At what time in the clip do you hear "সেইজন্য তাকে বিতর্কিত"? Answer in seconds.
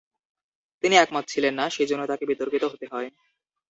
1.69-2.63